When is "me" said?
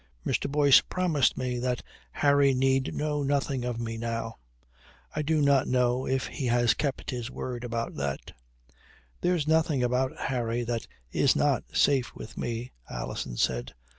1.37-1.59, 3.79-3.99, 12.35-12.71